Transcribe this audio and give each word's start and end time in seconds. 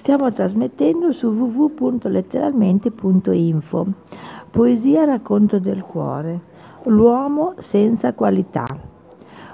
Stiamo 0.00 0.32
trasmettendo 0.32 1.12
su 1.12 1.26
www.letteralmente.info. 1.26 3.86
Poesia 4.50 5.04
racconto 5.04 5.58
del 5.58 5.82
cuore. 5.82 6.40
L'uomo 6.84 7.52
senza 7.58 8.14
qualità. 8.14 8.64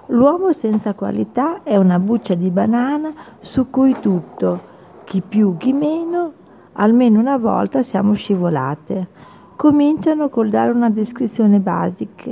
L'uomo 0.06 0.53
senza 0.53 0.95
qualità 0.95 1.64
è 1.64 1.77
una 1.77 1.98
buccia 1.98 2.35
di 2.35 2.48
banana 2.51 3.12
su 3.40 3.71
cui 3.71 3.96
tutto, 3.98 4.61
chi 5.03 5.21
più 5.21 5.56
chi 5.56 5.72
meno, 5.72 6.31
almeno 6.74 7.19
una 7.19 7.38
volta 7.38 7.83
siamo 7.83 8.15
scivolate. 8.15 9.08
Cominciano 9.56 10.28
col 10.28 10.49
dare 10.49 10.71
una 10.71 10.90
descrizione 10.90 11.58
basica. 11.58 12.31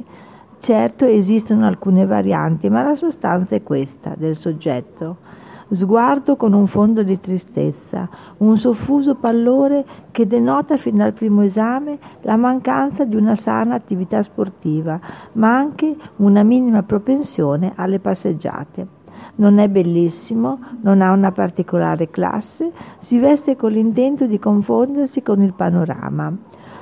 Certo 0.61 1.05
esistono 1.05 1.67
alcune 1.67 2.07
varianti, 2.07 2.71
ma 2.71 2.85
la 2.85 2.95
sostanza 2.95 3.57
è 3.57 3.65
questa 3.65 4.15
del 4.17 4.37
soggetto 4.37 5.43
sguardo 5.71 6.37
con 6.37 6.53
un 6.53 6.67
fondo 6.67 7.03
di 7.03 7.19
tristezza, 7.21 8.09
un 8.39 8.57
soffuso 8.57 9.15
pallore 9.15 9.85
che 10.11 10.27
denota 10.27 10.77
fin 10.77 10.97
dal 10.97 11.13
primo 11.13 11.43
esame 11.43 11.99
la 12.23 12.37
mancanza 12.37 13.05
di 13.05 13.17
una 13.17 13.35
sana 13.35 13.75
attività 13.75 14.23
sportiva, 14.23 15.01
ma 15.33 15.57
anche 15.57 15.97
una 16.17 16.43
minima 16.43 16.83
propensione 16.83 17.73
alle 17.77 17.99
passeggiate. 17.99 19.03
Non 19.37 19.59
è 19.59 19.69
bellissimo, 19.69 20.61
non 20.83 21.01
ha 21.01 21.11
una 21.11 21.33
particolare 21.33 22.09
classe, 22.09 22.71
si 22.99 23.19
veste 23.19 23.57
con 23.57 23.73
l'intento 23.73 24.27
di 24.27 24.39
confondersi 24.39 25.23
con 25.23 25.43
il 25.43 25.55
panorama. 25.55 26.33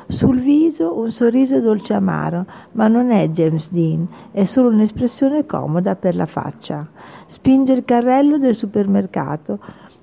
Sul 0.09 0.41
viso 0.41 0.98
un 0.98 1.11
sorriso 1.11 1.61
dolce 1.61 1.95
amaro, 1.95 2.45
ma 2.73 2.88
non 2.88 3.11
è 3.11 3.29
James 3.29 3.70
Dean, 3.70 4.06
è 4.30 4.45
solo 4.45 4.69
un'espressione 4.69 5.47
comoda 5.47 5.95
per 5.95 6.16
la 6.16 6.27
faccia. 6.27 6.87
Spinge 7.27 7.73
il 7.73 7.84
carrello 7.84 8.38
del 8.38 8.55
supermercato. 8.55 9.59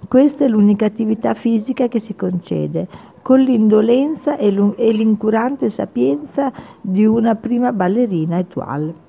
Questa 0.08 0.46
è 0.46 0.48
l'unica 0.48 0.86
attività 0.86 1.34
fisica 1.34 1.88
che 1.88 2.00
si 2.00 2.16
concede, 2.16 2.88
con 3.22 3.42
l'indolenza 3.42 4.38
e 4.38 4.50
l'incurante 4.50 5.70
sapienza 5.70 6.52
di 6.82 7.06
una 7.06 7.36
prima 7.36 7.72
ballerina 7.74 8.40
étoile. 8.40 9.08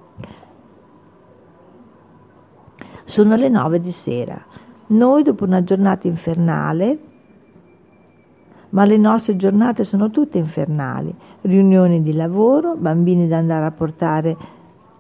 Sono 3.05 3.37
le 3.37 3.49
nove 3.49 3.81
di 3.81 3.93
sera. 3.93 4.45
Noi, 4.89 5.23
dopo 5.23 5.45
una 5.45 5.63
giornata 5.63 6.07
infernale, 6.09 6.99
ma 8.71 8.85
le 8.85 8.97
nostre 8.97 9.37
giornate 9.37 9.85
sono 9.85 10.11
tutte 10.11 10.39
infernali, 10.39 11.15
riunioni 11.43 12.03
di 12.03 12.13
lavoro, 12.13 12.75
bambini 12.77 13.29
da 13.29 13.39
andare 13.39 13.67
a 13.67 13.71
portare 13.71 14.37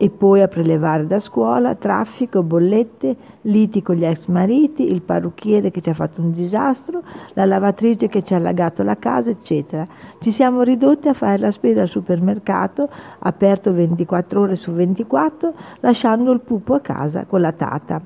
e 0.03 0.09
poi 0.09 0.41
a 0.41 0.49
prelevare 0.49 1.07
da 1.07 1.21
scuola, 1.21 1.75
traffico, 1.75 2.43
bollette, 2.43 3.15
liti 3.43 3.83
con 3.83 3.97
gli 3.97 4.05
ex 4.07 4.29
mariti, 4.29 4.87
il 4.87 5.03
parrucchiere 5.03 5.71
che 5.71 5.83
ci 5.83 5.91
ha 5.91 5.95
fatto 5.95 6.23
un 6.23 6.33
disastro, 6.33 7.03
la 7.35 7.45
lavatrice 7.45 8.09
che 8.09 8.23
ci 8.23 8.33
ha 8.33 8.39
allagato 8.39 8.83
la 8.83 8.97
casa, 8.97 9.29
eccetera. 9.29 9.87
Ci 10.19 10.31
siamo 10.31 10.63
ridotti 10.63 11.09
a 11.09 11.13
fare 11.13 11.37
la 11.37 11.51
spesa 11.51 11.83
al 11.83 11.89
supermercato, 11.89 12.89
aperto 13.19 13.75
24 13.75 14.41
ore 14.41 14.55
su 14.57 14.73
24, 14.73 15.53
lasciando 15.81 16.33
il 16.33 16.41
pupo 16.41 16.73
a 16.73 16.81
casa 16.81 17.27
con 17.27 17.43
la 17.43 17.53
tata. 17.53 18.01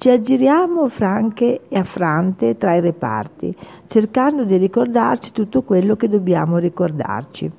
Ci 0.00 0.08
aggiriamo 0.08 0.88
franche 0.88 1.60
e 1.68 1.76
affrante 1.76 2.56
tra 2.56 2.74
i 2.74 2.80
reparti, 2.80 3.54
cercando 3.86 4.44
di 4.44 4.56
ricordarci 4.56 5.30
tutto 5.30 5.60
quello 5.60 5.94
che 5.94 6.08
dobbiamo 6.08 6.56
ricordarci 6.56 7.52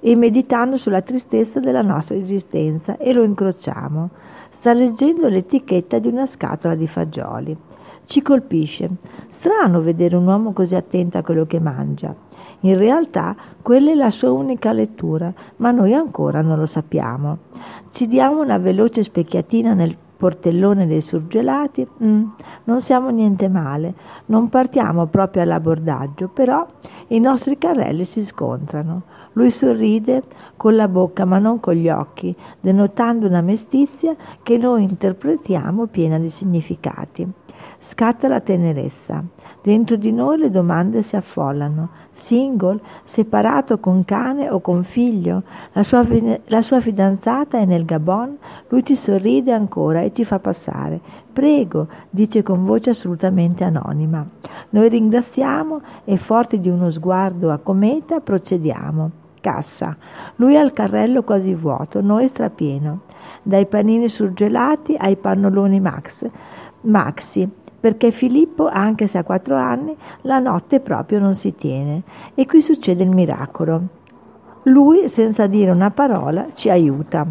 e 0.00 0.16
meditando 0.16 0.76
sulla 0.76 1.00
tristezza 1.00 1.60
della 1.60 1.80
nostra 1.80 2.14
esistenza 2.14 2.98
e 2.98 3.14
lo 3.14 3.22
incrociamo. 3.22 4.10
Sta 4.50 4.74
leggendo 4.74 5.26
l'etichetta 5.28 5.98
di 5.98 6.08
una 6.08 6.26
scatola 6.26 6.74
di 6.74 6.86
fagioli. 6.86 7.56
Ci 8.04 8.20
colpisce. 8.20 8.90
Strano 9.30 9.80
vedere 9.80 10.16
un 10.16 10.26
uomo 10.26 10.52
così 10.52 10.74
attento 10.74 11.16
a 11.16 11.22
quello 11.22 11.46
che 11.46 11.58
mangia. 11.58 12.14
In 12.60 12.76
realtà 12.76 13.34
quella 13.62 13.92
è 13.92 13.94
la 13.94 14.10
sua 14.10 14.30
unica 14.30 14.72
lettura, 14.72 15.32
ma 15.56 15.70
noi 15.70 15.94
ancora 15.94 16.42
non 16.42 16.58
lo 16.58 16.66
sappiamo. 16.66 17.38
Ci 17.92 18.06
diamo 18.08 18.42
una 18.42 18.58
veloce 18.58 19.02
specchiatina 19.02 19.72
nel 19.72 19.96
portellone 20.16 20.86
dei 20.86 21.00
surgelati, 21.00 21.86
mm, 22.02 22.24
non 22.64 22.80
siamo 22.80 23.10
niente 23.10 23.48
male, 23.48 23.94
non 24.26 24.48
partiamo 24.48 25.06
proprio 25.06 25.42
all'abordaggio, 25.42 26.28
però 26.28 26.66
i 27.08 27.20
nostri 27.20 27.58
carrelli 27.58 28.04
si 28.04 28.24
scontrano. 28.24 29.02
Lui 29.32 29.50
sorride 29.50 30.22
con 30.56 30.76
la 30.76 30.88
bocca 30.88 31.24
ma 31.24 31.38
non 31.38 31.60
con 31.60 31.74
gli 31.74 31.88
occhi, 31.88 32.34
denotando 32.60 33.26
una 33.26 33.40
mestizia 33.40 34.14
che 34.42 34.56
noi 34.56 34.84
interpretiamo 34.84 35.86
piena 35.86 36.18
di 36.18 36.30
significati. 36.30 37.43
Scatta 37.78 38.28
la 38.28 38.40
tenerezza. 38.40 39.22
Dentro 39.62 39.96
di 39.96 40.12
noi 40.12 40.38
le 40.38 40.50
domande 40.50 41.02
si 41.02 41.16
affollano. 41.16 41.88
Single, 42.12 42.80
separato 43.04 43.78
con 43.78 44.04
cane 44.04 44.50
o 44.50 44.60
con 44.60 44.84
figlio, 44.84 45.42
la 45.72 45.82
sua, 45.82 46.06
la 46.46 46.62
sua 46.62 46.80
fidanzata 46.80 47.58
è 47.58 47.64
nel 47.64 47.84
Gabon, 47.84 48.36
lui 48.68 48.84
ci 48.84 48.94
sorride 48.94 49.52
ancora 49.52 50.02
e 50.02 50.12
ci 50.12 50.24
fa 50.24 50.38
passare. 50.38 51.00
Prego, 51.32 51.88
dice 52.10 52.42
con 52.42 52.64
voce 52.64 52.90
assolutamente 52.90 53.64
anonima. 53.64 54.24
Noi 54.70 54.88
ringraziamo 54.88 55.80
e 56.04 56.16
forti 56.16 56.60
di 56.60 56.68
uno 56.68 56.90
sguardo 56.90 57.50
a 57.50 57.58
cometa 57.58 58.20
procediamo 58.20 59.10
cassa. 59.44 59.94
Lui 60.36 60.56
ha 60.56 60.62
il 60.62 60.72
carrello 60.72 61.22
quasi 61.22 61.54
vuoto, 61.54 62.00
noi 62.00 62.28
strapieno. 62.28 63.00
Dai 63.42 63.66
panini 63.66 64.08
surgelati 64.08 64.96
ai 64.98 65.16
pannoloni 65.16 65.80
Max, 65.80 66.26
Maxi, 66.84 67.48
perché 67.80 68.10
Filippo, 68.10 68.66
anche 68.66 69.06
se 69.06 69.18
ha 69.18 69.24
quattro 69.24 69.56
anni, 69.56 69.94
la 70.22 70.38
notte 70.38 70.80
proprio 70.80 71.18
non 71.18 71.34
si 71.34 71.54
tiene. 71.54 72.02
E 72.34 72.46
qui 72.46 72.62
succede 72.62 73.02
il 73.02 73.10
miracolo. 73.10 73.82
Lui, 74.64 75.08
senza 75.08 75.46
dire 75.46 75.70
una 75.70 75.90
parola, 75.90 76.46
ci 76.54 76.70
aiuta. 76.70 77.26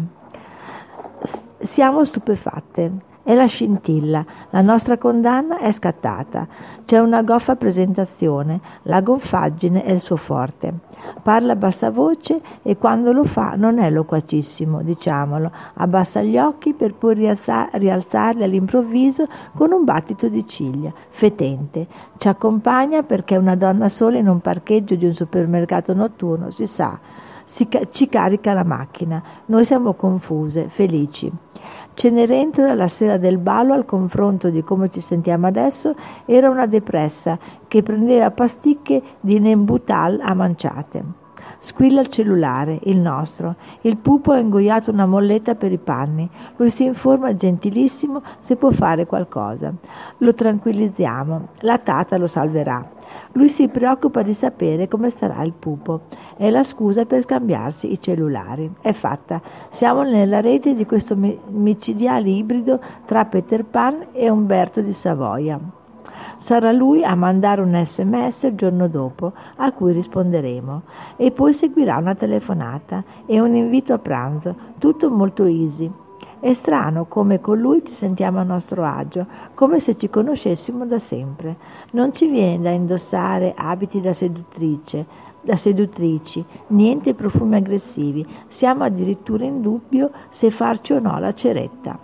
Siamo 1.58 2.04
stupefatte. 2.04 2.92
È 3.24 3.34
la 3.34 3.46
scintilla, 3.46 4.24
la 4.50 4.60
nostra 4.60 4.98
condanna 4.98 5.58
è 5.58 5.72
scattata. 5.72 6.46
C'è 6.84 6.98
una 6.98 7.22
goffa 7.22 7.56
presentazione, 7.56 8.60
la 8.82 9.00
gonfaggine 9.00 9.82
è 9.82 9.92
il 9.92 10.00
suo 10.00 10.16
forte. 10.16 10.83
Parla 11.24 11.52
a 11.52 11.56
bassa 11.56 11.90
voce 11.90 12.38
e 12.62 12.76
quando 12.76 13.10
lo 13.10 13.24
fa 13.24 13.54
non 13.56 13.78
è 13.78 13.88
loquacissimo, 13.88 14.82
diciamolo, 14.82 15.50
abbassa 15.76 16.20
gli 16.20 16.36
occhi 16.36 16.74
per 16.74 16.92
poi 16.92 17.14
rialza- 17.14 17.70
rialzarli 17.72 18.42
all'improvviso 18.42 19.26
con 19.54 19.72
un 19.72 19.84
battito 19.84 20.28
di 20.28 20.46
ciglia, 20.46 20.92
fetente. 21.08 21.86
Ci 22.18 22.28
accompagna 22.28 23.02
perché 23.04 23.36
è 23.36 23.38
una 23.38 23.56
donna 23.56 23.88
sola 23.88 24.18
in 24.18 24.28
un 24.28 24.40
parcheggio 24.40 24.96
di 24.96 25.06
un 25.06 25.14
supermercato 25.14 25.94
notturno, 25.94 26.50
si 26.50 26.66
sa, 26.66 26.98
si 27.46 27.68
ca- 27.68 27.88
ci 27.90 28.06
carica 28.10 28.52
la 28.52 28.64
macchina. 28.64 29.22
Noi 29.46 29.64
siamo 29.64 29.94
confuse, 29.94 30.68
felici. 30.68 31.32
Cenerentola 31.94 32.74
la 32.74 32.88
sera 32.88 33.18
del 33.18 33.38
ballo 33.38 33.72
al 33.72 33.84
confronto 33.84 34.50
di 34.50 34.64
come 34.64 34.90
ci 34.90 35.00
sentiamo 35.00 35.46
adesso 35.46 35.94
era 36.24 36.50
una 36.50 36.66
depressa 36.66 37.38
che 37.68 37.82
prendeva 37.82 38.32
pasticche 38.32 39.00
di 39.20 39.38
Nembutal 39.38 40.18
a 40.20 40.34
manciate. 40.34 41.22
Squilla 41.60 42.00
il 42.00 42.08
cellulare, 42.08 42.78
il 42.82 42.98
nostro. 42.98 43.54
Il 43.82 43.96
pupo 43.96 44.32
ha 44.32 44.38
ingoiato 44.38 44.90
una 44.90 45.06
molletta 45.06 45.54
per 45.54 45.72
i 45.72 45.78
panni. 45.78 46.28
Lui 46.56 46.68
si 46.68 46.84
informa 46.84 47.34
gentilissimo 47.34 48.22
se 48.40 48.56
può 48.56 48.70
fare 48.70 49.06
qualcosa. 49.06 49.72
Lo 50.18 50.34
tranquillizziamo. 50.34 51.48
La 51.60 51.78
tata 51.78 52.18
lo 52.18 52.26
salverà. 52.26 52.86
Lui 53.36 53.48
si 53.48 53.66
preoccupa 53.66 54.22
di 54.22 54.32
sapere 54.32 54.86
come 54.86 55.10
starà 55.10 55.42
il 55.42 55.52
pupo. 55.52 56.02
È 56.36 56.48
la 56.50 56.62
scusa 56.62 57.04
per 57.04 57.22
scambiarsi 57.22 57.90
i 57.90 58.00
cellulari. 58.00 58.70
È 58.80 58.92
fatta. 58.92 59.40
Siamo 59.70 60.02
nella 60.02 60.40
rete 60.40 60.74
di 60.74 60.86
questo 60.86 61.16
micidiale 61.16 62.28
ibrido 62.28 62.80
tra 63.04 63.24
Peter 63.24 63.64
Pan 63.64 64.06
e 64.12 64.28
Umberto 64.28 64.80
di 64.82 64.92
Savoia. 64.92 65.58
Sarà 66.36 66.70
lui 66.70 67.02
a 67.02 67.16
mandare 67.16 67.60
un 67.60 67.80
sms 67.84 68.42
il 68.44 68.54
giorno 68.54 68.86
dopo, 68.86 69.32
a 69.56 69.72
cui 69.72 69.92
risponderemo. 69.92 70.82
E 71.16 71.32
poi 71.32 71.52
seguirà 71.54 71.96
una 71.96 72.14
telefonata 72.14 73.02
e 73.26 73.40
un 73.40 73.56
invito 73.56 73.92
a 73.94 73.98
pranzo, 73.98 74.54
tutto 74.78 75.10
molto 75.10 75.44
easy. 75.44 75.90
È 76.40 76.52
strano 76.52 77.06
come 77.06 77.40
con 77.40 77.58
lui 77.58 77.84
ci 77.84 77.92
sentiamo 77.92 78.38
a 78.38 78.42
nostro 78.42 78.84
agio, 78.84 79.26
come 79.54 79.80
se 79.80 79.96
ci 79.96 80.10
conoscessimo 80.10 80.84
da 80.86 80.98
sempre. 80.98 81.56
Non 81.92 82.12
ci 82.12 82.26
viene 82.26 82.62
da 82.62 82.70
indossare 82.70 83.54
abiti 83.56 84.00
da 84.00 84.12
seduttrice, 84.12 85.06
da 85.40 85.56
seduttrici, 85.56 86.44
niente 86.68 87.14
profumi 87.14 87.56
aggressivi, 87.56 88.26
siamo 88.48 88.84
addirittura 88.84 89.44
in 89.44 89.60
dubbio 89.60 90.10
se 90.30 90.50
farci 90.50 90.92
o 90.92 90.98
no 90.98 91.18
la 91.18 91.32
ceretta. 91.32 91.98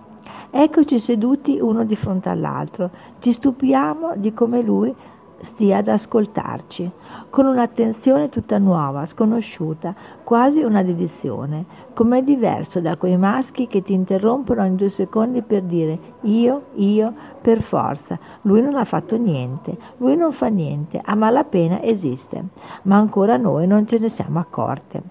Eccoci 0.51 0.99
seduti 0.99 1.59
uno 1.61 1.85
di 1.85 1.97
fronte 1.97 2.29
all'altro, 2.29 2.91
ci 3.21 3.33
stupiamo 3.33 4.15
di 4.17 4.33
come 4.35 4.63
lui 4.63 4.95
stia 5.41 5.79
ad 5.79 5.89
ascoltarci, 5.89 6.91
con 7.31 7.47
un'attenzione 7.47 8.29
tutta 8.29 8.59
nuova, 8.59 9.07
sconosciuta, 9.07 9.95
quasi 10.25 10.61
una 10.63 10.83
dedizione. 10.83 11.65
Com'è 11.95 12.23
diverso 12.23 12.81
da 12.81 12.97
quei 12.97 13.17
maschi 13.17 13.67
che 13.67 13.83
ti 13.83 13.93
interrompono 13.93 14.65
in 14.65 14.77
due 14.77 14.89
secondi 14.89 15.43
per 15.43 15.63
dire 15.63 15.99
io, 16.23 16.63
io, 16.75 17.13
per 17.41 17.63
forza. 17.63 18.19
Lui 18.43 18.63
non 18.63 18.77
ha 18.77 18.85
fatto 18.85 19.17
niente, 19.17 19.77
lui 19.99 20.17
non 20.17 20.33
fa 20.33 20.49
niente, 20.49 21.01
a 21.03 21.15
malapena 21.15 21.83
esiste. 21.83 22.45
Ma 22.83 22.97
ancora 22.97 23.37
noi 23.37 23.67
non 23.67 23.87
ce 23.87 23.99
ne 23.99 24.09
siamo 24.09 24.39
accorte. 24.39 25.03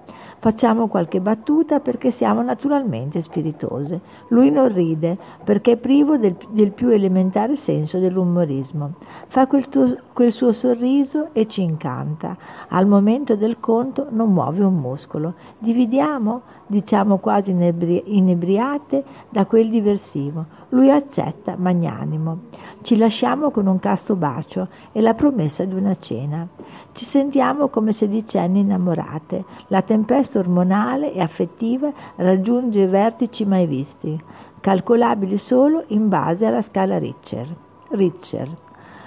Facciamo 0.41 0.87
qualche 0.87 1.19
battuta 1.19 1.81
perché 1.81 2.11
siamo 2.11 2.41
naturalmente 2.41 3.19
spiritose. 3.19 3.99
Lui 4.29 4.49
non 4.49 4.73
ride 4.73 5.17
perché 5.43 5.73
è 5.73 5.75
privo 5.77 6.17
del, 6.17 6.37
del 6.51 6.71
più 6.71 6.87
elementare 6.87 7.57
senso 7.57 7.99
dell'umorismo. 7.99 8.93
Fa 9.27 9.47
quel, 9.47 9.67
tuo, 9.67 9.97
quel 10.13 10.31
suo 10.31 10.53
sorriso 10.53 11.29
e 11.33 11.45
ci 11.47 11.61
incanta. 11.61 12.37
Al 12.69 12.87
momento 12.87 13.35
del 13.35 13.59
conto 13.59 14.07
non 14.11 14.31
muove 14.31 14.63
un 14.63 14.75
muscolo. 14.75 15.33
Dividiamo, 15.57 16.41
diciamo 16.69 17.17
quasi 17.17 17.49
inebri- 17.49 18.03
inebriate, 18.05 19.03
da 19.29 19.45
quel 19.45 19.69
diversivo. 19.69 20.45
Lui 20.69 20.91
accetta, 20.91 21.55
magnanimo. 21.57 22.41
Ci 22.83 22.95
lasciamo 22.95 23.49
con 23.49 23.65
un 23.65 23.79
casto 23.79 24.15
bacio 24.15 24.67
e 24.91 25.01
la 25.01 25.15
promessa 25.15 25.65
di 25.65 25.73
una 25.73 25.95
cena. 25.95 26.47
Ci 26.91 27.05
sentiamo 27.05 27.69
come 27.69 27.91
sedicenni 27.91 28.59
innamorate. 28.59 29.43
La 29.67 29.81
tempesta 29.81 30.37
ormonale 30.37 31.11
e 31.11 31.21
affettiva 31.21 31.91
raggiunge 32.17 32.81
i 32.81 32.87
vertici 32.87 33.45
mai 33.45 33.65
visti, 33.65 34.21
calcolabili 34.61 35.39
solo 35.39 35.83
in 35.87 36.07
base 36.07 36.45
alla 36.45 36.61
scala 36.61 36.99
Richter. 36.99 37.47
Richter. 37.89 38.47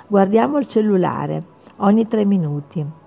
Guardiamo 0.08 0.58
il 0.58 0.66
cellulare 0.66 1.44
ogni 1.76 2.08
tre 2.08 2.24
minuti. 2.24 3.00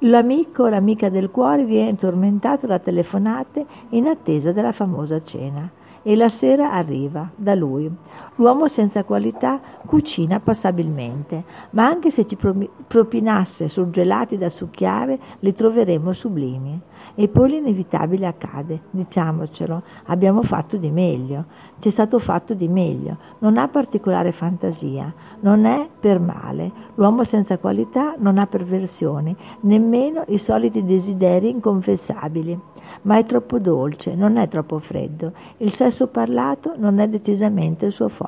L'amico 0.00 0.64
o 0.64 0.68
l'amica 0.68 1.08
del 1.08 1.30
cuore 1.30 1.64
viene 1.64 1.96
tormentato 1.96 2.66
da 2.66 2.78
telefonate 2.78 3.64
in 3.90 4.06
attesa 4.06 4.52
della 4.52 4.72
famosa 4.72 5.22
cena 5.22 5.70
e 6.02 6.14
la 6.14 6.28
sera 6.28 6.72
arriva 6.72 7.30
da 7.34 7.54
lui. 7.54 7.90
L'uomo 8.38 8.68
senza 8.68 9.02
qualità 9.02 9.58
cucina 9.86 10.40
passabilmente, 10.40 11.42
ma 11.70 11.86
anche 11.86 12.10
se 12.10 12.26
ci 12.26 12.36
propinasse 12.86 13.66
surgelati 13.66 14.36
da 14.36 14.50
succhiare, 14.50 15.18
li 15.38 15.54
troveremo 15.54 16.12
sublimi. 16.12 16.78
E 17.14 17.28
poi 17.28 17.48
l'inevitabile 17.48 18.26
accade, 18.26 18.82
diciamocelo, 18.90 19.82
abbiamo 20.06 20.42
fatto 20.42 20.76
di 20.76 20.90
meglio, 20.90 21.46
c'è 21.78 21.88
stato 21.88 22.18
fatto 22.18 22.52
di 22.52 22.68
meglio, 22.68 23.16
non 23.38 23.56
ha 23.56 23.68
particolare 23.68 24.32
fantasia, 24.32 25.10
non 25.40 25.64
è 25.64 25.88
per 25.98 26.20
male, 26.20 26.70
l'uomo 26.96 27.24
senza 27.24 27.56
qualità 27.56 28.16
non 28.18 28.36
ha 28.36 28.46
perversioni, 28.46 29.34
nemmeno 29.60 30.24
i 30.26 30.36
soliti 30.36 30.84
desideri 30.84 31.48
inconfessabili 31.48 32.60
ma 33.02 33.18
è 33.18 33.24
troppo 33.24 33.58
dolce, 33.58 34.14
non 34.14 34.36
è 34.36 34.48
troppo 34.48 34.78
freddo. 34.78 35.32
Il 35.58 35.72
sesso 35.72 36.06
parlato 36.08 36.74
non 36.76 36.98
è 36.98 37.08
decisamente 37.08 37.86
il 37.86 37.92
suo 37.92 38.08
forte, 38.08 38.25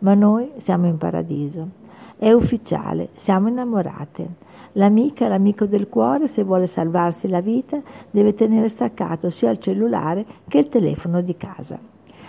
ma 0.00 0.14
noi 0.14 0.50
siamo 0.58 0.86
in 0.86 0.98
paradiso. 0.98 1.68
È 2.16 2.32
ufficiale, 2.32 3.10
siamo 3.14 3.48
innamorate. 3.48 4.44
L'amica, 4.72 5.28
l'amico 5.28 5.66
del 5.66 5.88
cuore, 5.88 6.28
se 6.28 6.42
vuole 6.42 6.66
salvarsi 6.66 7.28
la 7.28 7.40
vita, 7.40 7.80
deve 8.10 8.34
tenere 8.34 8.68
staccato 8.68 9.30
sia 9.30 9.50
il 9.50 9.58
cellulare 9.58 10.24
che 10.48 10.58
il 10.58 10.68
telefono 10.68 11.20
di 11.20 11.36
casa. 11.36 11.78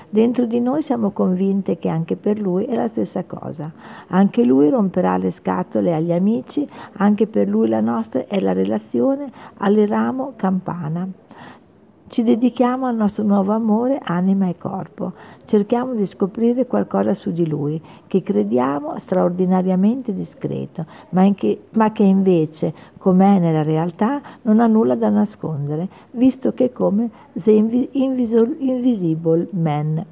Dentro 0.09 0.45
di 0.45 0.61
noi 0.61 0.81
siamo 0.81 1.11
convinte 1.11 1.77
che 1.77 1.89
anche 1.89 2.15
per 2.15 2.39
lui 2.39 2.63
è 2.63 2.75
la 2.75 2.87
stessa 2.87 3.25
cosa. 3.25 3.69
Anche 4.07 4.45
lui 4.45 4.69
romperà 4.69 5.17
le 5.17 5.31
scatole 5.31 5.93
agli 5.93 6.13
amici, 6.13 6.67
anche 6.93 7.27
per 7.27 7.49
lui 7.49 7.67
la 7.67 7.81
nostra 7.81 8.25
è 8.25 8.39
la 8.39 8.53
relazione 8.53 9.29
alle 9.57 9.85
ramo 9.85 10.33
campana. 10.37 11.07
Ci 12.09 12.23
dedichiamo 12.23 12.85
al 12.85 12.95
nostro 12.95 13.23
nuovo 13.23 13.51
amore, 13.51 13.99
anima 14.01 14.47
e 14.47 14.57
corpo. 14.57 15.11
Cerchiamo 15.45 15.93
di 15.93 16.05
scoprire 16.05 16.65
qualcosa 16.65 17.13
su 17.13 17.31
di 17.31 17.45
lui, 17.45 17.81
che 18.07 18.23
crediamo 18.23 18.97
straordinariamente 18.97 20.13
discreto, 20.13 20.85
ma, 21.09 21.29
che, 21.33 21.63
ma 21.71 21.91
che 21.91 22.03
invece, 22.03 22.73
com'è 22.97 23.39
nella 23.39 23.61
realtà, 23.61 24.21
non 24.43 24.61
ha 24.61 24.67
nulla 24.67 24.95
da 24.95 25.09
nascondere, 25.09 25.89
visto 26.11 26.53
che 26.53 26.65
è 26.65 26.71
come 26.71 27.09
The 27.33 27.51
Invisible 27.91 29.47
Man. 29.51 30.05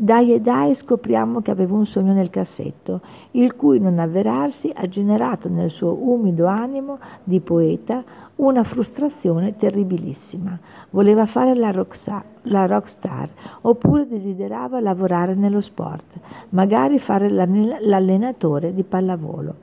Dai 0.00 0.32
e 0.32 0.40
dai 0.40 0.76
scopriamo 0.76 1.40
che 1.40 1.50
aveva 1.50 1.74
un 1.74 1.84
sogno 1.84 2.12
nel 2.12 2.30
cassetto, 2.30 3.00
il 3.32 3.56
cui 3.56 3.80
non 3.80 3.98
avverarsi 3.98 4.70
ha 4.72 4.86
generato 4.86 5.48
nel 5.48 5.70
suo 5.70 5.92
umido 5.92 6.46
animo 6.46 7.00
di 7.24 7.40
poeta 7.40 8.04
una 8.36 8.62
frustrazione 8.62 9.56
terribilissima. 9.56 10.56
Voleva 10.90 11.26
fare 11.26 11.56
la, 11.56 11.72
rockstar, 11.72 12.22
la 12.42 12.66
rockstar 12.66 13.28
oppure 13.62 14.06
desiderava 14.06 14.78
lavorare 14.78 15.34
nello 15.34 15.60
sport, 15.60 16.04
magari 16.50 17.00
fare 17.00 17.28
l'allenatore 17.28 18.72
di 18.72 18.84
pallavolo. 18.84 19.54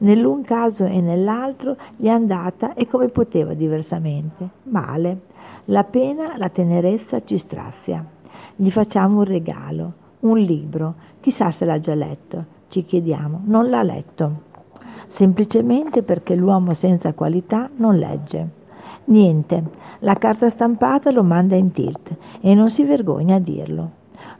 Nell'un 0.00 0.42
caso 0.42 0.84
e 0.84 1.00
nell'altro 1.00 1.78
gli 1.96 2.08
è 2.08 2.10
andata 2.10 2.74
e 2.74 2.86
come 2.86 3.08
poteva 3.08 3.54
diversamente? 3.54 4.50
Male. 4.64 5.20
La 5.70 5.84
pena, 5.84 6.36
la 6.36 6.50
tenerezza 6.50 7.24
ci 7.24 7.38
strazia. 7.38 8.04
Gli 8.60 8.70
facciamo 8.70 9.18
un 9.18 9.24
regalo, 9.24 9.92
un 10.20 10.36
libro. 10.36 10.94
Chissà 11.20 11.52
se 11.52 11.64
l'ha 11.64 11.78
già 11.78 11.94
letto. 11.94 12.44
Ci 12.66 12.84
chiediamo. 12.84 13.42
Non 13.44 13.70
l'ha 13.70 13.84
letto 13.84 14.46
semplicemente 15.08 16.02
perché 16.02 16.34
l'uomo 16.34 16.74
senza 16.74 17.12
qualità 17.14 17.68
non 17.76 17.96
legge. 17.96 18.56
Niente, 19.04 19.62
la 20.00 20.14
carta 20.14 20.48
stampata 20.48 21.10
lo 21.10 21.22
manda 21.22 21.56
in 21.56 21.72
tilt 21.72 22.14
e 22.40 22.54
non 22.54 22.70
si 22.70 22.84
vergogna 22.84 23.36
a 23.36 23.40
dirlo. 23.40 23.90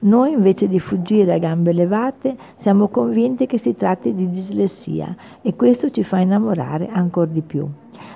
Noi 0.00 0.32
invece 0.32 0.68
di 0.68 0.78
fuggire 0.78 1.34
a 1.34 1.38
gambe 1.38 1.72
levate 1.72 2.36
siamo 2.56 2.86
convinti 2.86 3.46
che 3.46 3.58
si 3.58 3.74
tratti 3.74 4.14
di 4.14 4.30
dislessia 4.30 5.12
e 5.42 5.56
questo 5.56 5.90
ci 5.90 6.04
fa 6.04 6.18
innamorare 6.18 6.88
ancora 6.88 7.26
di 7.26 7.40
più. 7.40 7.66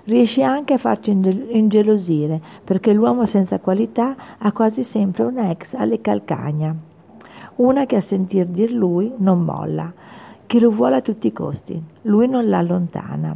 Riesce 0.04 0.44
anche 0.44 0.74
a 0.74 0.78
farci 0.78 1.10
ingelosire 1.10 2.40
perché 2.62 2.92
l'uomo 2.92 3.26
senza 3.26 3.58
qualità 3.58 4.14
ha 4.38 4.52
quasi 4.52 4.84
sempre 4.84 5.24
una 5.24 5.50
ex 5.50 5.74
alle 5.74 6.00
calcagna, 6.00 6.72
una 7.56 7.84
che 7.84 7.96
a 7.96 8.00
sentir 8.00 8.46
dir 8.46 8.70
lui 8.70 9.12
non 9.16 9.42
molla, 9.42 9.92
che 10.46 10.60
lo 10.60 10.70
vuole 10.70 10.96
a 10.96 11.02
tutti 11.02 11.26
i 11.26 11.32
costi. 11.32 11.82
Lui 12.02 12.28
non 12.28 12.48
la 12.48 12.58
allontana, 12.58 13.34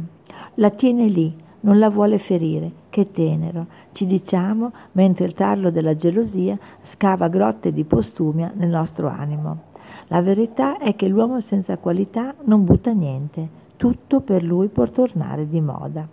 la 0.55 0.69
tiene 0.69 1.07
lì, 1.07 1.35
non 1.61 1.79
la 1.79 1.89
vuole 1.89 2.17
ferire. 2.17 2.71
Che 2.89 3.11
tenero, 3.11 3.67
ci 3.91 4.05
diciamo, 4.05 4.71
mentre 4.93 5.25
il 5.25 5.33
tarlo 5.33 5.69
della 5.69 5.95
gelosia 5.95 6.57
scava 6.81 7.27
grotte 7.27 7.71
di 7.71 7.83
postumia 7.83 8.51
nel 8.55 8.69
nostro 8.69 9.07
animo. 9.07 9.65
La 10.07 10.21
verità 10.21 10.77
è 10.77 10.95
che 10.95 11.07
l'uomo 11.07 11.41
senza 11.41 11.77
qualità 11.77 12.33
non 12.45 12.63
butta 12.63 12.91
niente, 12.91 13.47
tutto 13.75 14.21
per 14.21 14.43
lui 14.43 14.67
può 14.67 14.87
tornare 14.87 15.47
di 15.47 15.61
moda. 15.61 16.07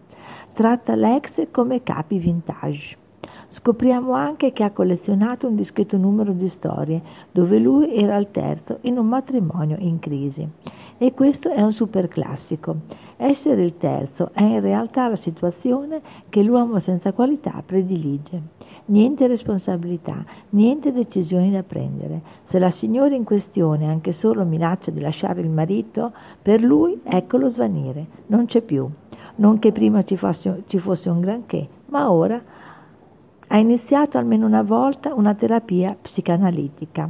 Tratta 0.52 0.94
l'ex 0.94 1.46
come 1.50 1.82
capi 1.82 2.18
vintage. 2.18 2.96
Scopriamo 3.54 4.14
anche 4.14 4.52
che 4.52 4.64
ha 4.64 4.72
collezionato 4.72 5.46
un 5.46 5.54
discreto 5.54 5.96
numero 5.96 6.32
di 6.32 6.48
storie, 6.48 7.00
dove 7.30 7.60
lui 7.60 7.94
era 7.94 8.16
il 8.16 8.32
terzo 8.32 8.78
in 8.80 8.98
un 8.98 9.06
matrimonio 9.06 9.76
in 9.78 10.00
crisi. 10.00 10.44
E 10.98 11.14
questo 11.14 11.50
è 11.50 11.62
un 11.62 11.72
super 11.72 12.08
classico. 12.08 12.78
Essere 13.16 13.62
il 13.62 13.76
terzo 13.76 14.30
è 14.32 14.42
in 14.42 14.60
realtà 14.60 15.06
la 15.06 15.14
situazione 15.14 16.02
che 16.28 16.42
l'uomo 16.42 16.80
senza 16.80 17.12
qualità 17.12 17.62
predilige. 17.64 18.42
Niente 18.86 19.28
responsabilità, 19.28 20.24
niente 20.50 20.92
decisioni 20.92 21.52
da 21.52 21.62
prendere. 21.62 22.22
Se 22.46 22.58
la 22.58 22.70
signora 22.70 23.14
in 23.14 23.22
questione 23.22 23.86
anche 23.86 24.10
solo 24.10 24.44
minaccia 24.44 24.90
di 24.90 24.98
lasciare 24.98 25.40
il 25.42 25.48
marito, 25.48 26.10
per 26.42 26.60
lui 26.60 27.00
eccolo 27.04 27.48
svanire, 27.48 28.04
non 28.26 28.46
c'è 28.46 28.62
più. 28.62 28.90
Non 29.36 29.60
che 29.60 29.70
prima 29.70 30.02
ci 30.02 30.16
fosse, 30.16 30.64
ci 30.66 30.80
fosse 30.80 31.08
un 31.08 31.20
granché, 31.20 31.68
ma 31.86 32.10
ora 32.10 32.42
ha 33.54 33.58
iniziato 33.58 34.18
almeno 34.18 34.46
una 34.46 34.64
volta 34.64 35.14
una 35.14 35.32
terapia 35.32 35.96
psicanalitica, 36.02 37.08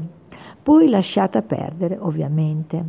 poi 0.62 0.90
lasciata 0.90 1.40
perdere 1.40 1.96
ovviamente. 1.98 2.84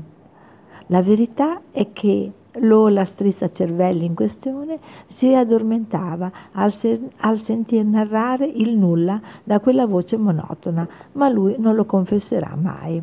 La 0.88 1.02
verità 1.02 1.62
è 1.72 1.94
che 1.94 2.32
Lola 2.60 3.06
strizza 3.06 3.50
cervelli 3.54 4.04
in 4.04 4.14
questione 4.14 4.78
si 5.08 5.34
addormentava 5.34 6.30
al, 6.52 6.74
se- 6.74 7.00
al 7.20 7.40
sentir 7.40 7.86
narrare 7.86 8.46
il 8.46 8.78
nulla 8.78 9.22
da 9.42 9.62
quella 9.62 9.86
voce 9.86 10.18
monotona, 10.18 10.86
ma 11.14 11.30
lui 11.30 11.56
non 11.58 11.76
lo 11.76 11.86
confesserà 11.86 12.58
mai. 12.62 13.02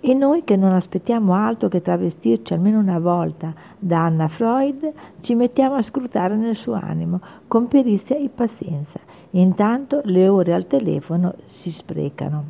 E 0.00 0.14
noi 0.14 0.42
che 0.42 0.56
non 0.56 0.72
aspettiamo 0.72 1.34
altro 1.34 1.68
che 1.68 1.80
travestirci 1.80 2.52
almeno 2.52 2.80
una 2.80 2.98
volta 2.98 3.54
da 3.78 4.06
Anna 4.06 4.26
Freud, 4.26 4.92
ci 5.20 5.36
mettiamo 5.36 5.76
a 5.76 5.82
scrutare 5.82 6.34
nel 6.34 6.56
suo 6.56 6.72
animo, 6.72 7.20
con 7.46 7.68
perizia 7.68 8.16
e 8.16 8.28
pazienza, 8.28 8.98
Intanto 9.34 10.00
le 10.04 10.28
ore 10.28 10.52
al 10.52 10.66
telefono 10.66 11.34
si 11.46 11.70
sprecano. 11.70 12.44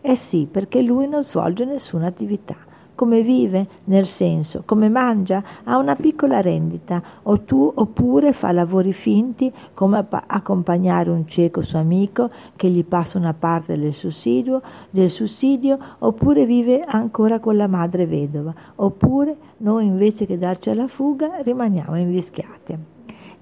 Eh 0.00 0.16
sì, 0.16 0.46
perché 0.50 0.82
lui 0.82 1.08
non 1.08 1.24
svolge 1.24 1.64
nessuna 1.64 2.06
attività. 2.06 2.56
come 2.94 3.22
vive, 3.22 3.66
nel 3.84 4.06
senso, 4.06 4.62
come 4.64 4.88
mangia, 4.88 5.42
ha 5.64 5.76
una 5.76 5.96
piccola 5.96 6.40
rendita, 6.40 7.02
o 7.22 7.40
tu, 7.40 7.70
oppure 7.74 8.32
fa 8.32 8.52
lavori 8.52 8.92
finti 8.92 9.52
come 9.74 10.06
accompagnare 10.08 11.10
un 11.10 11.26
cieco 11.26 11.62
suo 11.62 11.78
amico 11.78 12.30
che 12.56 12.68
gli 12.68 12.84
passa 12.84 13.18
una 13.18 13.34
parte 13.34 13.76
del 13.76 13.92
sussidio, 13.92 14.62
del 14.90 15.10
sussidio, 15.10 15.78
oppure 15.98 16.46
vive 16.46 16.82
ancora 16.82 17.40
con 17.40 17.56
la 17.56 17.66
madre 17.66 18.06
vedova, 18.06 18.54
oppure 18.76 19.36
noi 19.58 19.86
invece 19.86 20.26
che 20.26 20.38
darci 20.38 20.70
alla 20.70 20.88
fuga 20.88 21.40
rimaniamo 21.42 21.98
invischiate. 21.98 22.93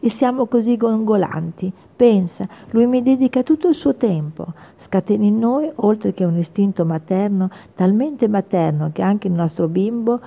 E 0.04 0.11
siamo 0.11 0.47
così 0.47 0.76
gongolanti. 0.76 1.73
Pensa, 1.94 2.49
lui 2.71 2.87
mi 2.87 3.04
dedica 3.04 3.44
tutto 3.44 3.68
il 3.68 3.75
suo 3.75 3.94
tempo. 3.94 4.47
Scatena 4.78 5.25
in 5.25 5.38
noi, 5.38 5.71
oltre 5.76 6.12
che 6.12 6.25
un 6.25 6.37
istinto 6.38 6.85
materno, 6.85 7.49
talmente 7.76 8.26
materno 8.26 8.90
che 8.92 9.00
anche 9.00 9.28
il 9.28 9.32
nostro 9.32 9.68
bimbo 9.68 10.18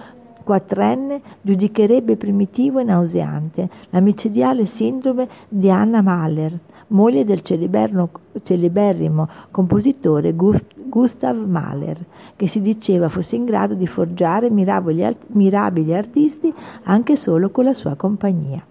quattrenne 0.45 1.21
giudicherebbe 1.41 2.15
primitivo 2.15 2.79
e 2.79 2.85
nauseante 2.85 3.69
la 3.89 3.99
micidiale 3.99 4.65
sindrome 4.65 5.27
di 5.49 5.69
Anna 5.69 6.01
Mahler, 6.01 6.57
moglie 6.87 7.25
del 7.25 7.41
celeberrimo 7.41 9.27
compositore 9.51 10.33
Gustav 10.33 11.35
Mahler, 11.35 11.97
che 12.37 12.47
si 12.47 12.61
diceva 12.61 13.09
fosse 13.09 13.35
in 13.35 13.43
grado 13.43 13.73
di 13.73 13.87
forgiare 13.87 14.49
mirabili 14.49 15.93
artisti 15.93 16.53
anche 16.83 17.17
solo 17.17 17.49
con 17.49 17.65
la 17.65 17.73
sua 17.73 17.95
compagnia. 17.95 18.63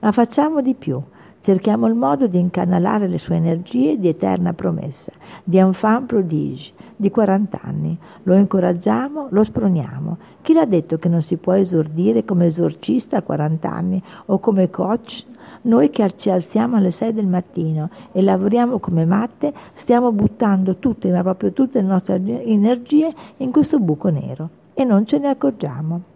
Ma 0.00 0.12
facciamo 0.12 0.60
di 0.60 0.74
più. 0.74 1.00
Cerchiamo 1.40 1.88
il 1.88 1.94
modo 1.94 2.28
di 2.28 2.38
incanalare 2.38 3.08
le 3.08 3.18
sue 3.18 3.34
energie 3.34 3.98
di 3.98 4.06
eterna 4.06 4.52
promessa, 4.52 5.10
di 5.42 5.58
enfant 5.58 6.06
prodige, 6.06 6.72
di 6.94 7.10
40 7.10 7.60
anni. 7.62 7.98
Lo 8.22 8.34
incoraggiamo, 8.34 9.26
lo 9.28 9.42
sproniamo. 9.42 10.18
Chi 10.40 10.52
l'ha 10.52 10.64
detto 10.64 10.98
che 10.98 11.08
non 11.08 11.20
si 11.20 11.38
può 11.38 11.54
esordire 11.54 12.24
come 12.24 12.46
esorcista 12.46 13.16
a 13.16 13.22
40 13.22 13.68
anni 13.68 14.02
o 14.26 14.38
come 14.38 14.70
coach? 14.70 15.24
Noi 15.62 15.90
che 15.90 16.16
ci 16.16 16.30
alziamo 16.30 16.76
alle 16.76 16.92
6 16.92 17.12
del 17.12 17.26
mattino 17.26 17.90
e 18.12 18.22
lavoriamo 18.22 18.78
come 18.78 19.04
matte, 19.04 19.52
stiamo 19.74 20.12
buttando 20.12 20.76
tutte, 20.76 21.10
ma 21.10 21.22
proprio 21.22 21.52
tutte 21.52 21.80
le 21.80 21.86
nostre 21.88 22.22
energie 22.44 23.12
in 23.38 23.50
questo 23.50 23.80
buco 23.80 24.10
nero 24.10 24.48
e 24.74 24.84
non 24.84 25.06
ce 25.06 25.18
ne 25.18 25.28
accorgiamo 25.28 26.11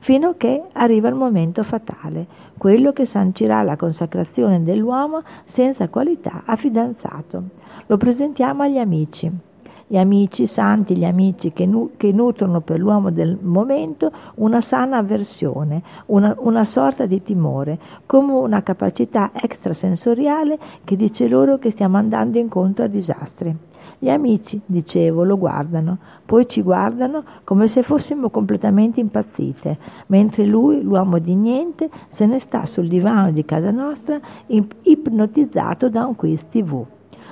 fino 0.00 0.30
a 0.30 0.34
che 0.36 0.62
arriva 0.72 1.08
il 1.08 1.14
momento 1.14 1.62
fatale, 1.62 2.26
quello 2.58 2.92
che 2.92 3.06
sancirà 3.06 3.62
la 3.62 3.76
consacrazione 3.76 4.62
dell'uomo 4.62 5.22
senza 5.44 5.88
qualità 5.88 6.42
a 6.44 6.56
fidanzato. 6.56 7.42
Lo 7.86 7.96
presentiamo 7.96 8.62
agli 8.62 8.78
amici. 8.78 9.30
Gli 9.86 9.96
amici 9.96 10.46
santi, 10.46 10.96
gli 10.96 11.04
amici 11.04 11.52
che, 11.52 11.66
nu- 11.66 11.96
che 11.96 12.12
nutrono 12.12 12.60
per 12.60 12.78
l'uomo 12.78 13.10
del 13.10 13.36
momento 13.40 14.12
una 14.36 14.60
sana 14.60 14.98
avversione, 14.98 15.82
una, 16.06 16.32
una 16.38 16.64
sorta 16.64 17.06
di 17.06 17.22
timore, 17.22 17.78
come 18.06 18.32
una 18.32 18.62
capacità 18.62 19.32
extrasensoriale 19.34 20.58
che 20.84 20.94
dice 20.94 21.26
loro 21.26 21.58
che 21.58 21.70
stiamo 21.70 21.96
andando 21.96 22.38
incontro 22.38 22.84
a 22.84 22.88
disastri. 22.88 23.69
Gli 24.02 24.08
amici, 24.08 24.58
dicevo, 24.64 25.24
lo 25.24 25.36
guardano, 25.36 25.98
poi 26.24 26.48
ci 26.48 26.62
guardano 26.62 27.22
come 27.44 27.68
se 27.68 27.82
fossimo 27.82 28.30
completamente 28.30 28.98
impazzite, 28.98 29.76
mentre 30.06 30.46
lui, 30.46 30.80
l'uomo 30.80 31.18
di 31.18 31.34
niente, 31.34 31.90
se 32.08 32.24
ne 32.24 32.38
sta 32.38 32.64
sul 32.64 32.88
divano 32.88 33.30
di 33.30 33.44
casa 33.44 33.70
nostra 33.70 34.18
ipnotizzato 34.46 35.90
da 35.90 36.06
un 36.06 36.16
quiz 36.16 36.48
tv. 36.48 36.82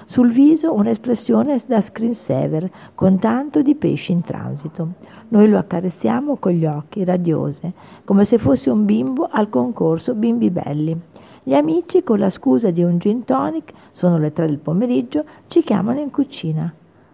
Sul 0.04 0.30
viso 0.30 0.74
un'espressione 0.74 1.58
da 1.66 1.80
screensaver 1.80 2.70
con 2.94 3.18
tanto 3.18 3.62
di 3.62 3.74
pesci 3.74 4.12
in 4.12 4.20
transito. 4.20 4.88
Noi 5.28 5.48
lo 5.48 5.56
accarezziamo 5.56 6.36
con 6.36 6.52
gli 6.52 6.66
occhi, 6.66 7.02
radiose, 7.02 7.72
come 8.04 8.26
se 8.26 8.36
fosse 8.36 8.68
un 8.68 8.84
bimbo 8.84 9.26
al 9.30 9.48
concorso 9.48 10.14
Bimbi 10.14 10.50
Belli. 10.50 11.00
Gli 11.48 11.54
amici, 11.54 12.02
con 12.02 12.18
la 12.18 12.28
scusa 12.28 12.70
di 12.70 12.82
un 12.82 12.98
gin 12.98 13.24
tonic, 13.24 13.72
sono 13.92 14.18
le 14.18 14.34
tre 14.34 14.44
del 14.44 14.58
pomeriggio, 14.58 15.24
ci 15.46 15.62
chiamano 15.62 15.98
in 15.98 16.10
cucina. 16.10 16.70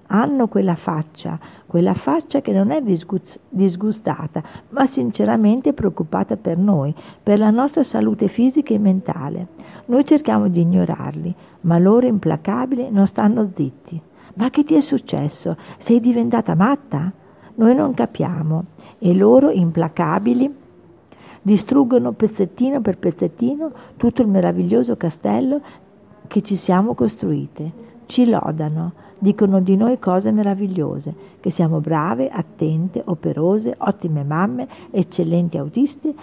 Hanno 0.09 0.49
quella 0.49 0.75
faccia, 0.75 1.39
quella 1.67 1.95
faccia 1.95 2.41
che 2.41 2.51
non 2.51 2.73
è 2.73 2.83
disgustata, 2.83 4.43
ma 4.71 4.87
sinceramente 4.87 5.73
preoccupata 5.73 6.37
per 6.37 6.59
noi, 6.59 6.93
per 7.23 7.39
la 7.39 7.51
nostra 7.51 7.85
salute 7.85 8.27
fisica 8.27 8.75
e 8.75 8.79
mentale. 8.81 9.47
Noi 9.85 10.05
cerchiamo 10.05 10.49
di 10.49 10.63
ignorarli, 10.63 11.33
ma 11.61 11.79
loro 11.79 12.07
implacabili 12.07 12.91
non 12.91 13.07
stanno 13.07 13.49
zitti. 13.55 14.03
Ma 14.35 14.51
che 14.51 14.65
ti 14.65 14.75
è 14.75 14.81
successo? 14.81 15.57
Sei 15.79 16.01
diventata 16.01 16.57
matta? 16.57 17.09
Noi 17.55 17.73
non 17.77 17.95
capiamo 17.95 18.65
e 18.99 19.15
loro 19.15 19.51
implacabili 19.51 20.63
distruggono 21.45 22.13
pezzettino 22.13 22.81
per 22.81 22.97
pezzettino 22.97 23.71
tutto 23.99 24.23
il 24.23 24.29
meraviglioso 24.29 24.97
castello 24.97 25.61
che 26.27 26.41
ci 26.41 26.57
siamo 26.57 26.95
costruite, 26.95 27.71
ci 28.07 28.25
lodano, 28.25 28.93
dicono 29.19 29.61
di 29.61 29.77
noi 29.77 29.99
cose 29.99 30.33
meravigliose, 30.33 31.15
che 31.41 31.51
siamo 31.51 31.81
brave, 31.81 32.31
attente, 32.31 33.03
operose, 33.05 33.75
ottime 33.77 34.25
mamme, 34.25 34.67
eccellenti 34.91 35.59
autiste, 35.59 36.15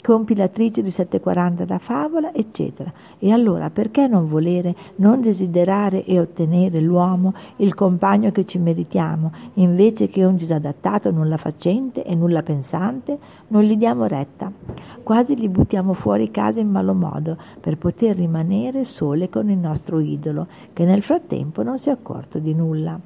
compilatrici 0.00 0.82
di 0.82 0.90
740 0.90 1.64
da 1.64 1.78
favola, 1.78 2.32
eccetera. 2.32 2.92
E 3.18 3.32
allora 3.32 3.70
perché 3.70 4.06
non 4.06 4.28
volere, 4.28 4.74
non 4.96 5.20
desiderare 5.20 6.04
e 6.04 6.18
ottenere 6.18 6.80
l'uomo, 6.80 7.34
il 7.56 7.74
compagno 7.74 8.30
che 8.30 8.44
ci 8.44 8.58
meritiamo, 8.58 9.32
invece 9.54 10.08
che 10.08 10.24
un 10.24 10.36
disadattato 10.36 11.10
nulla 11.10 11.36
facente 11.36 12.04
e 12.04 12.14
nulla 12.14 12.42
pensante? 12.42 13.18
Non 13.48 13.62
gli 13.62 13.76
diamo 13.76 14.06
retta. 14.06 14.50
Quasi 15.02 15.36
li 15.36 15.48
buttiamo 15.48 15.94
fuori 15.94 16.30
casa 16.30 16.60
in 16.60 16.70
malo 16.70 16.94
modo, 16.94 17.36
per 17.60 17.78
poter 17.78 18.16
rimanere 18.16 18.84
sole 18.84 19.28
con 19.28 19.50
il 19.50 19.58
nostro 19.58 19.98
idolo, 20.00 20.46
che 20.72 20.84
nel 20.84 21.02
frattempo 21.02 21.62
non 21.62 21.78
si 21.78 21.88
è 21.88 21.92
accorto 21.92 22.38
di 22.38 22.54
nulla. 22.54 22.98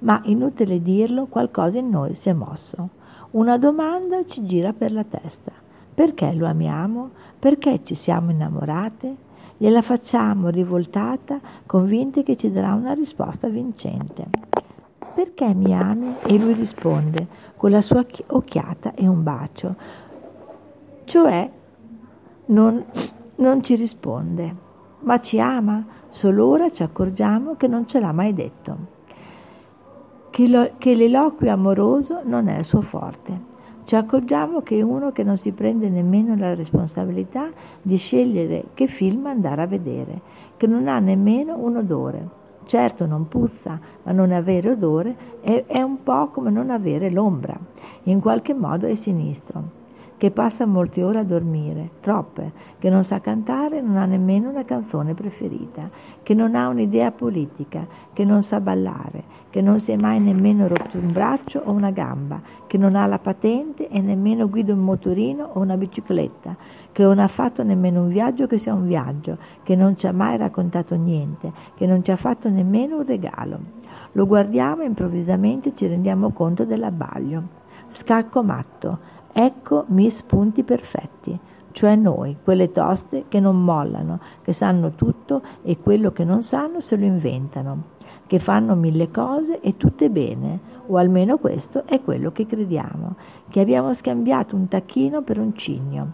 Ma 0.00 0.20
inutile 0.24 0.82
dirlo, 0.82 1.26
qualcosa 1.26 1.78
in 1.78 1.88
noi 1.88 2.14
si 2.14 2.28
è 2.28 2.32
mosso. 2.32 2.90
Una 3.32 3.58
domanda 3.58 4.24
ci 4.26 4.44
gira 4.44 4.72
per 4.72 4.92
la 4.92 5.04
testa. 5.04 5.52
Perché 5.96 6.30
lo 6.34 6.46
amiamo? 6.46 7.08
Perché 7.38 7.80
ci 7.82 7.94
siamo 7.94 8.30
innamorate? 8.30 9.16
Gliela 9.56 9.80
facciamo 9.80 10.50
rivoltata, 10.50 11.40
convinte 11.64 12.22
che 12.22 12.36
ci 12.36 12.52
darà 12.52 12.74
una 12.74 12.92
risposta 12.92 13.48
vincente. 13.48 14.26
Perché 15.14 15.54
mi 15.54 15.74
ami? 15.74 16.16
E 16.26 16.36
lui 16.36 16.52
risponde 16.52 17.26
con 17.56 17.70
la 17.70 17.80
sua 17.80 18.04
occhiata 18.26 18.92
e 18.92 19.06
un 19.06 19.22
bacio. 19.22 19.74
Cioè, 21.04 21.50
non, 22.44 22.84
non 23.36 23.62
ci 23.62 23.74
risponde, 23.74 24.54
ma 25.00 25.18
ci 25.18 25.40
ama. 25.40 25.82
Solo 26.10 26.46
ora 26.46 26.70
ci 26.70 26.82
accorgiamo 26.82 27.56
che 27.56 27.68
non 27.68 27.88
ce 27.88 28.00
l'ha 28.00 28.12
mai 28.12 28.34
detto. 28.34 28.76
Che, 30.28 30.46
lo, 30.46 30.72
che 30.76 30.94
l'eloquio 30.94 31.50
amoroso 31.50 32.20
non 32.22 32.48
è 32.48 32.58
il 32.58 32.66
suo 32.66 32.82
forte 32.82 33.54
ci 33.86 33.94
accorgiamo 33.94 34.62
che 34.62 34.78
è 34.78 34.82
uno 34.82 35.12
che 35.12 35.22
non 35.22 35.38
si 35.38 35.52
prende 35.52 35.88
nemmeno 35.88 36.36
la 36.36 36.54
responsabilità 36.54 37.50
di 37.80 37.96
scegliere 37.96 38.64
che 38.74 38.88
film 38.88 39.26
andare 39.26 39.62
a 39.62 39.66
vedere, 39.66 40.20
che 40.56 40.66
non 40.66 40.88
ha 40.88 40.98
nemmeno 40.98 41.56
un 41.56 41.76
odore. 41.76 42.28
Certo 42.64 43.06
non 43.06 43.28
puzza, 43.28 43.78
ma 44.02 44.10
non 44.10 44.32
avere 44.32 44.70
odore 44.70 45.16
è, 45.40 45.66
è 45.68 45.80
un 45.82 46.02
po' 46.02 46.30
come 46.30 46.50
non 46.50 46.70
avere 46.70 47.10
l'ombra, 47.10 47.56
in 48.04 48.20
qualche 48.20 48.54
modo 48.54 48.86
è 48.86 48.94
sinistro 48.96 49.84
che 50.16 50.30
passa 50.30 50.64
molte 50.64 51.02
ore 51.02 51.18
a 51.18 51.24
dormire, 51.24 51.90
troppe, 52.00 52.52
che 52.78 52.88
non 52.88 53.04
sa 53.04 53.20
cantare 53.20 53.80
non 53.80 53.96
ha 53.96 54.06
nemmeno 54.06 54.48
una 54.48 54.64
canzone 54.64 55.14
preferita, 55.14 55.90
che 56.22 56.32
non 56.32 56.54
ha 56.54 56.68
un'idea 56.68 57.10
politica, 57.10 57.86
che 58.12 58.24
non 58.24 58.42
sa 58.42 58.60
ballare, 58.60 59.24
che 59.50 59.60
non 59.60 59.78
si 59.78 59.92
è 59.92 59.96
mai 59.96 60.18
nemmeno 60.18 60.68
rotto 60.68 60.96
un 60.98 61.12
braccio 61.12 61.60
o 61.64 61.72
una 61.72 61.90
gamba, 61.90 62.40
che 62.66 62.78
non 62.78 62.94
ha 62.94 63.04
la 63.06 63.18
patente 63.18 63.88
e 63.88 64.00
nemmeno 64.00 64.48
guida 64.48 64.72
un 64.72 64.80
motorino 64.80 65.50
o 65.52 65.60
una 65.60 65.76
bicicletta, 65.76 66.56
che 66.92 67.02
non 67.02 67.18
ha 67.18 67.28
fatto 67.28 67.62
nemmeno 67.62 68.02
un 68.02 68.08
viaggio 68.08 68.46
che 68.46 68.56
sia 68.56 68.72
un 68.72 68.86
viaggio, 68.86 69.36
che 69.62 69.76
non 69.76 69.98
ci 69.98 70.06
ha 70.06 70.12
mai 70.12 70.38
raccontato 70.38 70.94
niente, 70.94 71.52
che 71.74 71.86
non 71.86 72.02
ci 72.02 72.10
ha 72.10 72.16
fatto 72.16 72.48
nemmeno 72.48 72.98
un 72.98 73.06
regalo. 73.06 73.58
Lo 74.12 74.26
guardiamo 74.26 74.80
e 74.80 74.86
improvvisamente 74.86 75.74
ci 75.74 75.86
rendiamo 75.86 76.30
conto 76.30 76.64
dell'abbaglio. 76.64 77.64
Scacco 77.90 78.42
matto, 78.42 78.98
Ecco 79.38 79.84
Miss 79.88 80.22
Punti 80.22 80.62
Perfetti, 80.62 81.38
cioè 81.72 81.94
noi, 81.94 82.38
quelle 82.42 82.72
toste 82.72 83.26
che 83.28 83.38
non 83.38 83.62
mollano, 83.62 84.18
che 84.40 84.54
sanno 84.54 84.92
tutto 84.92 85.42
e 85.60 85.76
quello 85.78 86.10
che 86.10 86.24
non 86.24 86.42
sanno 86.42 86.80
se 86.80 86.96
lo 86.96 87.04
inventano, 87.04 87.82
che 88.26 88.38
fanno 88.38 88.74
mille 88.74 89.10
cose 89.10 89.60
e 89.60 89.76
tutte 89.76 90.08
bene, 90.08 90.58
o 90.86 90.96
almeno 90.96 91.36
questo 91.36 91.84
è 91.84 92.00
quello 92.00 92.32
che 92.32 92.46
crediamo, 92.46 93.16
che 93.50 93.60
abbiamo 93.60 93.92
scambiato 93.92 94.56
un 94.56 94.68
tacchino 94.68 95.20
per 95.20 95.38
un 95.38 95.54
cigno. 95.54 96.12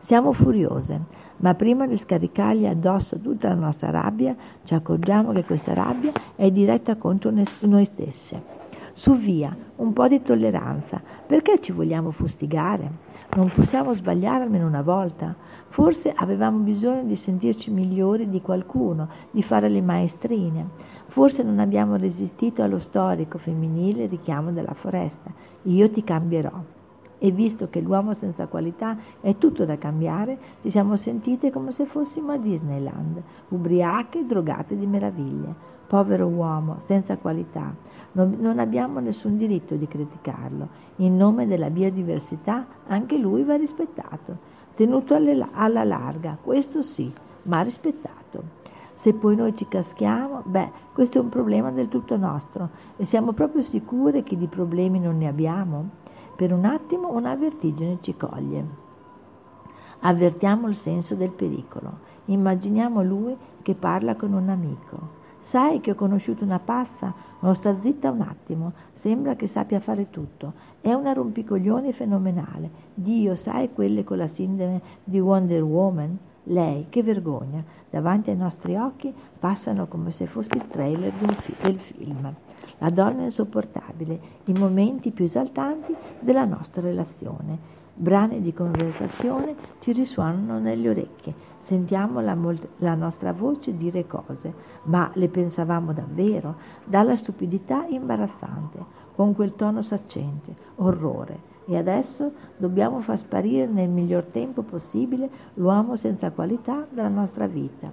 Siamo 0.00 0.32
furiose, 0.32 1.00
ma 1.36 1.54
prima 1.54 1.86
di 1.86 1.96
scaricargli 1.96 2.66
addosso 2.66 3.20
tutta 3.20 3.50
la 3.50 3.54
nostra 3.54 3.90
rabbia, 3.90 4.34
ci 4.64 4.74
accorgiamo 4.74 5.30
che 5.30 5.44
questa 5.44 5.74
rabbia 5.74 6.10
è 6.34 6.50
diretta 6.50 6.96
contro 6.96 7.30
noi 7.60 7.84
stesse. 7.84 8.63
Su 8.96 9.16
via, 9.16 9.54
un 9.76 9.92
po' 9.92 10.06
di 10.06 10.22
tolleranza. 10.22 11.02
Perché 11.26 11.60
ci 11.60 11.72
vogliamo 11.72 12.12
fustigare? 12.12 12.88
Non 13.34 13.50
possiamo 13.52 13.92
sbagliare 13.92 14.44
almeno 14.44 14.68
una 14.68 14.82
volta. 14.82 15.34
Forse 15.66 16.12
avevamo 16.14 16.58
bisogno 16.58 17.02
di 17.02 17.16
sentirci 17.16 17.72
migliori 17.72 18.30
di 18.30 18.40
qualcuno, 18.40 19.08
di 19.32 19.42
fare 19.42 19.68
le 19.68 19.82
maestrine. 19.82 20.68
Forse 21.08 21.42
non 21.42 21.58
abbiamo 21.58 21.96
resistito 21.96 22.62
allo 22.62 22.78
storico 22.78 23.36
femminile 23.36 24.06
richiamo 24.06 24.52
della 24.52 24.74
foresta. 24.74 25.32
Io 25.62 25.90
ti 25.90 26.04
cambierò. 26.04 26.52
E 27.18 27.30
visto 27.32 27.68
che 27.70 27.80
l'uomo 27.80 28.14
senza 28.14 28.46
qualità 28.46 28.96
è 29.20 29.36
tutto 29.38 29.64
da 29.64 29.76
cambiare, 29.76 30.38
ci 30.62 30.70
siamo 30.70 30.94
sentite 30.94 31.50
come 31.50 31.72
se 31.72 31.84
fossimo 31.84 32.30
a 32.30 32.36
Disneyland, 32.36 33.20
ubriache 33.48 34.20
e 34.20 34.24
drogate 34.24 34.78
di 34.78 34.86
meraviglie. 34.86 35.72
Povero 35.86 36.26
uomo, 36.26 36.76
senza 36.82 37.16
qualità. 37.16 37.74
Non, 38.16 38.58
abbiamo 38.58 39.00
nessun 39.00 39.36
diritto 39.36 39.74
di 39.74 39.86
criticarlo. 39.88 40.68
In 40.96 41.16
nome 41.16 41.46
della 41.46 41.70
biodiversità 41.70 42.66
anche 42.86 43.16
lui 43.18 43.42
va 43.42 43.56
rispettato 43.56 44.52
tenuto 44.74 45.14
alla 45.14 45.84
larga, 45.84 46.36
questo 46.40 46.82
sì, 46.82 47.12
ma 47.42 47.62
rispettato. 47.62 48.62
Se 48.92 49.12
poi 49.14 49.36
noi 49.36 49.56
ci 49.56 49.66
caschiamo, 49.66 50.42
beh, 50.44 50.70
questo 50.92 51.18
è 51.18 51.20
un 51.20 51.28
problema 51.28 51.70
del 51.70 51.88
tutto 51.88 52.16
nostro 52.16 52.70
e 52.96 53.04
siamo 53.04 53.32
proprio 53.32 53.62
sicure 53.62 54.22
che 54.22 54.36
di 54.36 54.46
problemi 54.46 55.00
non 55.00 55.18
ne 55.18 55.28
abbiamo? 55.28 55.88
Per 56.36 56.52
un 56.52 56.64
attimo 56.64 57.12
una 57.12 57.34
vertigine 57.34 57.98
ci 58.00 58.16
coglie. 58.16 58.82
Avvertiamo 60.00 60.68
il 60.68 60.76
senso 60.76 61.14
del 61.14 61.30
pericolo. 61.30 62.12
Immaginiamo 62.26 63.02
lui 63.02 63.36
che 63.62 63.74
parla 63.74 64.16
con 64.16 64.32
un 64.32 64.48
amico. 64.48 65.22
Sai 65.44 65.80
che 65.80 65.90
ho 65.90 65.94
conosciuto 65.94 66.42
una 66.42 66.58
pazza? 66.58 67.12
Non 67.40 67.54
sta 67.54 67.78
zitta 67.78 68.10
un 68.10 68.22
attimo, 68.22 68.72
sembra 68.94 69.36
che 69.36 69.46
sappia 69.46 69.78
fare 69.78 70.08
tutto. 70.08 70.54
È 70.80 70.90
una 70.94 71.12
rompicoglione 71.12 71.92
fenomenale. 71.92 72.70
Dio, 72.94 73.34
sai 73.34 73.70
quelle 73.70 74.04
con 74.04 74.16
la 74.16 74.26
sindrome 74.26 74.80
di 75.04 75.20
Wonder 75.20 75.62
Woman? 75.62 76.18
Lei, 76.44 76.86
che 76.88 77.02
vergogna, 77.02 77.62
davanti 77.90 78.30
ai 78.30 78.36
nostri 78.36 78.74
occhi 78.74 79.12
passano 79.38 79.86
come 79.86 80.12
se 80.12 80.24
fosse 80.24 80.56
il 80.56 80.66
trailer 80.66 81.12
fi- 81.12 81.54
del 81.60 81.78
film. 81.78 82.34
La 82.78 82.88
donna 82.88 83.24
insopportabile, 83.24 84.18
i 84.46 84.52
momenti 84.58 85.10
più 85.10 85.26
esaltanti 85.26 85.94
della 86.20 86.46
nostra 86.46 86.80
relazione. 86.80 87.82
Brani 87.96 88.40
di 88.40 88.52
conversazione 88.52 89.54
ci 89.80 89.92
risuonano 89.92 90.58
nelle 90.58 90.88
orecchie, 90.88 91.52
Sentiamo 91.64 92.20
la, 92.20 92.36
la, 92.78 92.94
nostra 92.94 93.32
voce 93.32 93.74
dire 93.74 94.06
cose, 94.06 94.52
ma 94.82 95.10
le 95.14 95.28
pensavamo 95.28 95.94
davvero? 95.94 96.56
Dalla 96.84 97.16
stupidità 97.16 97.86
imbarazzante, 97.86 98.84
con 99.14 99.34
quel 99.34 99.54
tono 99.56 99.80
saccente, 99.80 100.54
orrore. 100.76 101.52
E 101.64 101.78
adesso 101.78 102.32
dobbiamo 102.58 103.00
far 103.00 103.16
sparire 103.16 103.66
nel 103.66 103.88
miglior 103.88 104.24
tempo 104.24 104.60
possibile 104.60 105.30
l'uomo 105.54 105.96
senza 105.96 106.32
qualità 106.32 106.86
dalla 106.90 107.08
nostra 107.08 107.46
vita. 107.46 107.90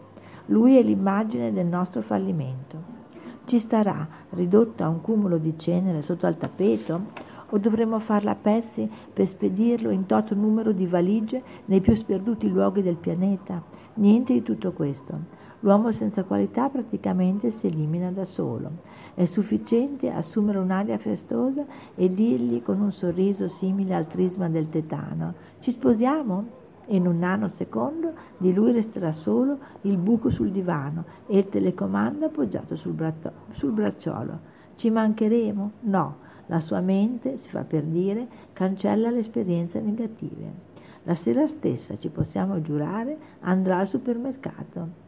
Lui 0.48 0.76
è 0.76 0.84
l'immagine 0.84 1.54
del 1.54 1.68
nostro 1.68 2.02
fallimento. 2.02 3.00
Ci 3.46 3.58
starà, 3.58 4.06
ridotto 4.32 4.84
a 4.84 4.90
un 4.90 5.00
cumulo 5.00 5.38
di 5.38 5.58
cenere 5.58 6.02
sotto 6.02 6.26
al 6.26 6.38
tappeto? 6.38 7.30
O 7.52 7.58
dovremmo 7.58 8.00
farla 8.00 8.32
a 8.32 8.36
pezzi 8.36 8.90
per 9.14 9.28
spedirlo 9.28 9.90
in 9.90 10.06
toto 10.06 10.36
numero 10.36 10.72
di 10.72 10.86
valigie 10.86 11.44
nei 11.66 11.82
più 11.82 11.94
sperduti 11.94 12.50
luoghi 12.50 12.82
del 12.82 12.96
pianeta? 12.96 13.62
Niente 13.96 14.34
di 14.34 14.42
tutto 14.42 14.72
questo. 14.72 15.40
L'uomo 15.60 15.92
senza 15.92 16.24
qualità 16.24 16.70
praticamente 16.70 17.52
si 17.52 17.68
elimina 17.68 18.10
da 18.10 18.26
solo. 18.26 18.90
È 19.14 19.26
sufficiente 19.26 20.10
assumere 20.10 20.58
un'aria 20.58 20.98
festosa 20.98 21.66
e 21.94 22.12
dirgli 22.12 22.64
con 22.64 22.80
un 22.80 22.92
sorriso 22.92 23.48
simile 23.48 23.94
al 23.94 24.08
trisma 24.08 24.50
del 24.50 24.70
tetano: 24.70 25.34
Ci 25.60 25.72
sposiamo? 25.72 26.60
In 26.88 27.06
un 27.06 27.20
nanosecondo 27.20 28.14
di 28.38 28.54
lui 28.54 28.72
resterà 28.72 29.12
solo 29.12 29.60
il 29.82 29.98
buco 29.98 30.30
sul 30.30 30.52
divano 30.52 31.06
e 31.28 31.38
il 31.38 31.48
telecomando 31.48 32.26
appoggiato 32.26 32.76
sul, 32.76 32.94
bratto- 32.94 33.32
sul 33.52 33.72
bracciolo. 33.72 34.40
Ci 34.76 34.90
mancheremo? 34.90 35.72
No 35.82 36.30
la 36.52 36.60
sua 36.60 36.82
mente, 36.82 37.38
si 37.38 37.50
fa 37.50 37.64
per 37.64 37.84
dire, 37.84 38.28
cancella 38.52 39.10
le 39.10 39.20
esperienze 39.20 39.80
negative. 39.80 40.70
La 41.04 41.16
sera 41.16 41.48
stessa, 41.48 41.98
ci 41.98 42.10
possiamo 42.10 42.62
giurare, 42.62 43.18
andrà 43.40 43.78
al 43.78 43.88
supermercato 43.88 45.00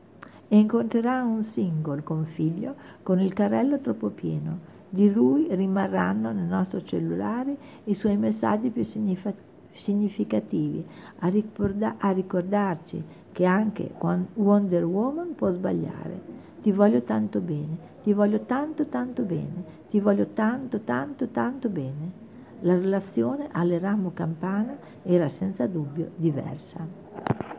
e 0.47 0.57
incontrerà 0.57 1.21
un 1.23 1.43
single 1.43 2.01
con 2.01 2.23
figlio 2.23 2.75
con 3.03 3.19
il 3.19 3.33
carrello 3.33 3.79
troppo 3.79 4.07
pieno. 4.07 4.71
Di 4.87 5.11
lui 5.11 5.47
rimarranno 5.49 6.31
nel 6.31 6.45
nostro 6.45 6.81
cellulare 6.81 7.57
i 7.85 7.93
suoi 7.93 8.15
messaggi 8.15 8.69
più 8.69 8.85
significativi, 9.73 10.85
a, 11.19 11.27
ricorda- 11.27 11.95
a 11.97 12.11
ricordarci 12.11 13.03
che 13.33 13.45
anche 13.45 13.91
Wonder 14.35 14.85
Woman 14.85 15.35
può 15.35 15.51
sbagliare. 15.51 16.41
Ti 16.61 16.71
voglio 16.71 17.01
tanto 17.01 17.41
bene, 17.41 17.77
ti 18.03 18.13
voglio 18.13 18.39
tanto 18.45 18.85
tanto 18.85 19.23
bene, 19.23 19.63
ti 19.89 19.99
voglio 19.99 20.27
tanto, 20.27 20.79
tanto, 20.79 21.27
tanto 21.27 21.67
bene. 21.67 22.21
La 22.61 22.75
relazione 22.75 23.49
alle 23.51 23.77
ramo 23.79 24.11
campana 24.13 24.77
era 25.03 25.27
senza 25.27 25.67
dubbio 25.67 26.11
diversa. 26.15 27.52